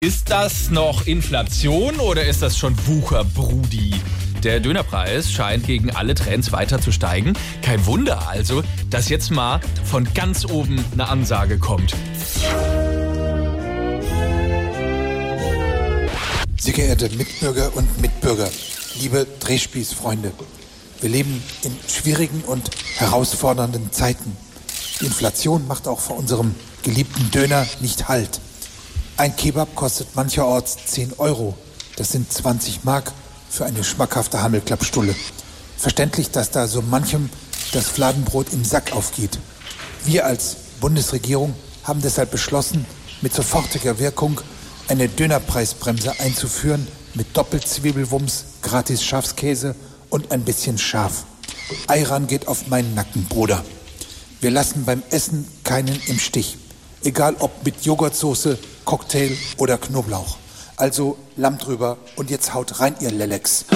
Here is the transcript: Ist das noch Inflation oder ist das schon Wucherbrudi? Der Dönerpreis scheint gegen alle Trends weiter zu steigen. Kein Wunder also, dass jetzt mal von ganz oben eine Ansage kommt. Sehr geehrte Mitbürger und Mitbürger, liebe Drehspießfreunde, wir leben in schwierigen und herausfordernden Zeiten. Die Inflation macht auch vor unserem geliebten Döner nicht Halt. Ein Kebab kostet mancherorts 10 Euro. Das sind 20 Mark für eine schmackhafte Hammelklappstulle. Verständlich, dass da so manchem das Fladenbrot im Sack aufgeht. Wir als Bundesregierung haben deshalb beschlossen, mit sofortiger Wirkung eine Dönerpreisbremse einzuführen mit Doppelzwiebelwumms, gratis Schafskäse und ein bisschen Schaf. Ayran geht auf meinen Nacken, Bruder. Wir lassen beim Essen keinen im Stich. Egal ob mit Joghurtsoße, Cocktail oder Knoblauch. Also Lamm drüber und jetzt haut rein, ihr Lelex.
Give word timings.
Ist 0.00 0.30
das 0.30 0.70
noch 0.70 1.08
Inflation 1.08 1.98
oder 1.98 2.24
ist 2.24 2.40
das 2.40 2.56
schon 2.56 2.76
Wucherbrudi? 2.86 4.00
Der 4.44 4.60
Dönerpreis 4.60 5.32
scheint 5.32 5.66
gegen 5.66 5.90
alle 5.90 6.14
Trends 6.14 6.52
weiter 6.52 6.80
zu 6.80 6.92
steigen. 6.92 7.32
Kein 7.62 7.84
Wunder 7.84 8.28
also, 8.28 8.62
dass 8.90 9.08
jetzt 9.08 9.32
mal 9.32 9.60
von 9.82 10.06
ganz 10.14 10.44
oben 10.44 10.84
eine 10.92 11.08
Ansage 11.08 11.58
kommt. 11.58 11.96
Sehr 16.60 16.74
geehrte 16.74 17.10
Mitbürger 17.16 17.74
und 17.74 18.00
Mitbürger, 18.00 18.48
liebe 19.00 19.26
Drehspießfreunde, 19.40 20.30
wir 21.00 21.10
leben 21.10 21.42
in 21.64 21.76
schwierigen 21.88 22.42
und 22.42 22.70
herausfordernden 22.98 23.90
Zeiten. 23.90 24.36
Die 25.00 25.06
Inflation 25.06 25.66
macht 25.66 25.88
auch 25.88 25.98
vor 25.98 26.16
unserem 26.16 26.54
geliebten 26.84 27.32
Döner 27.32 27.66
nicht 27.80 28.06
Halt. 28.06 28.40
Ein 29.18 29.34
Kebab 29.34 29.74
kostet 29.74 30.14
mancherorts 30.14 30.76
10 30.86 31.14
Euro. 31.18 31.56
Das 31.96 32.12
sind 32.12 32.32
20 32.32 32.84
Mark 32.84 33.12
für 33.50 33.64
eine 33.64 33.82
schmackhafte 33.82 34.42
Hammelklappstulle. 34.42 35.12
Verständlich, 35.76 36.30
dass 36.30 36.52
da 36.52 36.68
so 36.68 36.82
manchem 36.82 37.28
das 37.72 37.88
Fladenbrot 37.88 38.52
im 38.52 38.64
Sack 38.64 38.92
aufgeht. 38.92 39.40
Wir 40.04 40.24
als 40.24 40.54
Bundesregierung 40.80 41.54
haben 41.82 42.00
deshalb 42.00 42.30
beschlossen, 42.30 42.86
mit 43.20 43.34
sofortiger 43.34 43.98
Wirkung 43.98 44.40
eine 44.86 45.08
Dönerpreisbremse 45.08 46.20
einzuführen 46.20 46.86
mit 47.14 47.36
Doppelzwiebelwumms, 47.36 48.44
gratis 48.62 49.02
Schafskäse 49.02 49.74
und 50.10 50.30
ein 50.30 50.44
bisschen 50.44 50.78
Schaf. 50.78 51.24
Ayran 51.88 52.28
geht 52.28 52.46
auf 52.46 52.68
meinen 52.68 52.94
Nacken, 52.94 53.24
Bruder. 53.24 53.64
Wir 54.40 54.52
lassen 54.52 54.84
beim 54.84 55.02
Essen 55.10 55.44
keinen 55.64 56.00
im 56.06 56.20
Stich. 56.20 56.56
Egal 57.02 57.34
ob 57.40 57.64
mit 57.64 57.84
Joghurtsoße, 57.84 58.58
Cocktail 58.88 59.36
oder 59.58 59.76
Knoblauch. 59.76 60.38
Also 60.78 61.18
Lamm 61.36 61.58
drüber 61.58 61.98
und 62.16 62.30
jetzt 62.30 62.54
haut 62.54 62.80
rein, 62.80 62.94
ihr 63.00 63.10
Lelex. 63.10 63.66